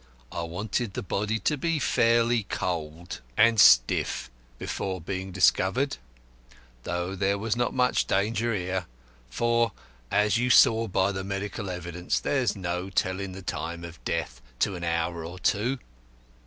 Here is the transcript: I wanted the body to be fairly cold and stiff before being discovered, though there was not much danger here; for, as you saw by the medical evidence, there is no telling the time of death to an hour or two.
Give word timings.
I 0.31 0.41
wanted 0.41 0.95
the 0.95 1.03
body 1.03 1.37
to 1.41 1.57
be 1.57 1.77
fairly 1.77 2.41
cold 2.49 3.21
and 3.37 3.59
stiff 3.59 4.31
before 4.57 4.99
being 4.99 5.31
discovered, 5.31 5.97
though 6.85 7.13
there 7.13 7.37
was 7.37 7.55
not 7.55 7.75
much 7.75 8.07
danger 8.07 8.51
here; 8.55 8.87
for, 9.29 9.73
as 10.09 10.39
you 10.39 10.49
saw 10.49 10.87
by 10.87 11.11
the 11.11 11.23
medical 11.23 11.69
evidence, 11.69 12.19
there 12.19 12.41
is 12.41 12.55
no 12.55 12.89
telling 12.89 13.33
the 13.33 13.43
time 13.43 13.83
of 13.83 14.03
death 14.03 14.41
to 14.57 14.75
an 14.75 14.83
hour 14.83 15.23
or 15.23 15.37
two. 15.37 15.77